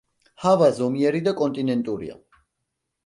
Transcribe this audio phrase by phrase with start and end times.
[0.43, 2.17] ჰავა ზომიერი და კონტინენტურია.